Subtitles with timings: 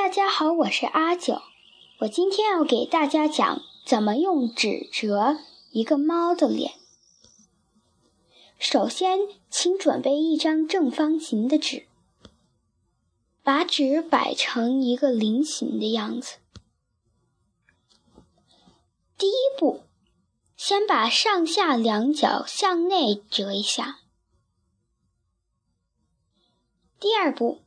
[0.00, 1.42] 大家好，我是阿九。
[1.98, 5.38] 我今天要给大家讲怎么用纸折
[5.72, 6.74] 一个猫的脸。
[8.60, 9.18] 首先，
[9.50, 11.88] 请准备一张正方形的纸，
[13.42, 16.36] 把纸摆成一个菱形的样子。
[19.18, 19.82] 第一步，
[20.56, 23.98] 先把上下两角向内折一下。
[27.00, 27.62] 第二步。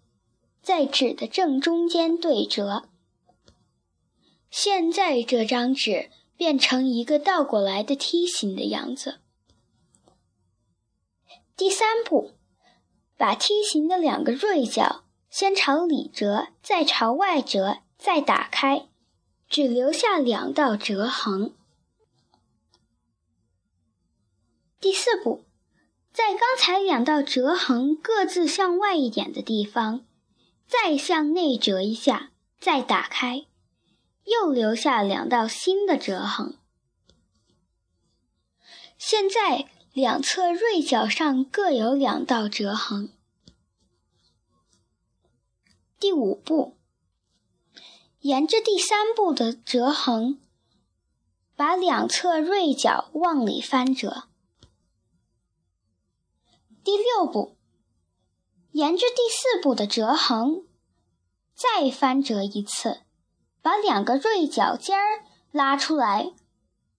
[0.61, 2.89] 在纸的正中间对折。
[4.49, 9.19] 现在这张纸变成一个倒过来的梯形的样子。
[11.55, 12.31] 第三步，
[13.17, 18.89] 把梯形的两个锐角先朝里折，再朝外折，再打开，
[19.47, 21.53] 只留下两道折痕。
[24.79, 25.43] 第四步，
[26.11, 30.03] 在刚才两道折痕各自向外一点的地方。
[30.71, 33.45] 再向内折一下，再打开，
[34.23, 36.57] 又留下两道新的折痕。
[38.97, 43.11] 现在两侧锐角上各有两道折痕。
[45.99, 46.77] 第五步，
[48.21, 50.39] 沿着第三步的折痕，
[51.57, 54.29] 把两侧锐角往里翻折。
[56.81, 57.57] 第六步。
[58.81, 60.65] 沿着第四步的折痕，
[61.53, 63.01] 再翻折一次，
[63.61, 66.33] 把两个锐角尖儿拉出来，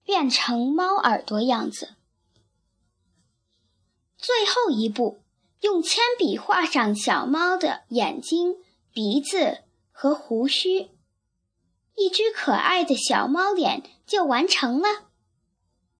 [0.05, 1.95] 变成猫耳朵样子。
[4.17, 5.19] 最后一步，
[5.59, 8.55] 用铅笔画上小猫的眼睛、
[8.93, 10.89] 鼻子和胡须，
[11.97, 15.09] 一只可爱的小猫脸就完成了。